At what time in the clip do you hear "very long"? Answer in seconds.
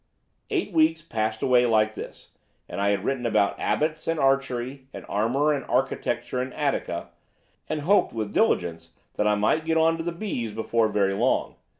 10.87-11.53